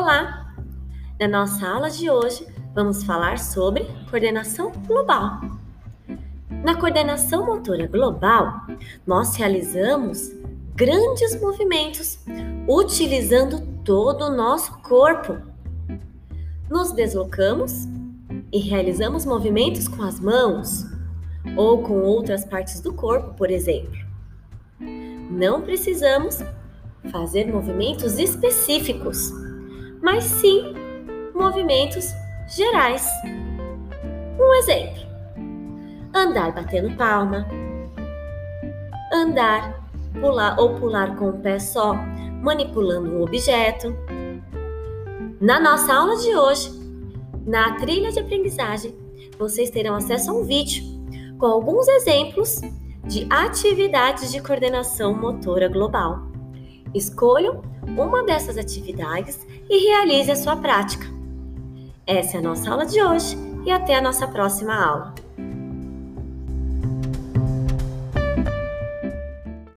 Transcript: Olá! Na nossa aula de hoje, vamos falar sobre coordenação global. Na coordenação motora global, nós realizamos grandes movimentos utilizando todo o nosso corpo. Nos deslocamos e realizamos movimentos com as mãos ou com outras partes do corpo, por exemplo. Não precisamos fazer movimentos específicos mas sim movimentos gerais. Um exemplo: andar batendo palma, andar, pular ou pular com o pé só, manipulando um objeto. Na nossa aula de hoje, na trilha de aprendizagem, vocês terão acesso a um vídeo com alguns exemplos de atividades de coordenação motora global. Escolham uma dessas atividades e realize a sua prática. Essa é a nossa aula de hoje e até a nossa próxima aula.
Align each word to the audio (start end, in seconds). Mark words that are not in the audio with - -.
Olá! 0.00 0.54
Na 1.18 1.26
nossa 1.26 1.68
aula 1.68 1.90
de 1.90 2.08
hoje, 2.08 2.46
vamos 2.72 3.02
falar 3.02 3.36
sobre 3.36 3.84
coordenação 4.08 4.70
global. 4.86 5.40
Na 6.62 6.76
coordenação 6.76 7.44
motora 7.44 7.88
global, 7.88 8.60
nós 9.04 9.34
realizamos 9.34 10.30
grandes 10.76 11.40
movimentos 11.40 12.20
utilizando 12.68 13.60
todo 13.84 14.26
o 14.26 14.36
nosso 14.36 14.78
corpo. 14.82 15.36
Nos 16.70 16.92
deslocamos 16.92 17.88
e 18.52 18.60
realizamos 18.60 19.26
movimentos 19.26 19.88
com 19.88 20.04
as 20.04 20.20
mãos 20.20 20.86
ou 21.56 21.82
com 21.82 22.02
outras 22.02 22.44
partes 22.44 22.80
do 22.80 22.94
corpo, 22.94 23.34
por 23.34 23.50
exemplo. 23.50 23.98
Não 25.28 25.60
precisamos 25.60 26.38
fazer 27.10 27.52
movimentos 27.52 28.16
específicos 28.16 29.47
mas 30.10 30.24
sim 30.24 30.72
movimentos 31.34 32.14
gerais. 32.56 33.06
Um 34.40 34.54
exemplo: 34.54 35.02
andar 36.14 36.50
batendo 36.50 36.96
palma, 36.96 37.46
andar, 39.12 39.86
pular 40.18 40.58
ou 40.58 40.76
pular 40.76 41.14
com 41.14 41.28
o 41.28 41.38
pé 41.40 41.58
só, 41.58 41.92
manipulando 42.42 43.10
um 43.10 43.22
objeto. 43.22 43.94
Na 45.42 45.60
nossa 45.60 45.92
aula 45.92 46.16
de 46.16 46.34
hoje, 46.34 46.72
na 47.46 47.76
trilha 47.76 48.10
de 48.10 48.18
aprendizagem, 48.18 48.96
vocês 49.38 49.68
terão 49.68 49.94
acesso 49.94 50.30
a 50.30 50.34
um 50.34 50.42
vídeo 50.42 50.84
com 51.38 51.44
alguns 51.44 51.86
exemplos 51.86 52.62
de 53.04 53.26
atividades 53.28 54.32
de 54.32 54.40
coordenação 54.40 55.12
motora 55.12 55.68
global. 55.68 56.27
Escolham 56.94 57.62
uma 57.86 58.24
dessas 58.24 58.56
atividades 58.56 59.46
e 59.68 59.88
realize 59.88 60.30
a 60.30 60.36
sua 60.36 60.56
prática. 60.56 61.06
Essa 62.06 62.36
é 62.36 62.40
a 62.40 62.42
nossa 62.42 62.70
aula 62.70 62.86
de 62.86 63.02
hoje 63.02 63.36
e 63.66 63.70
até 63.70 63.96
a 63.96 64.00
nossa 64.00 64.26
próxima 64.26 64.74
aula. 64.74 65.14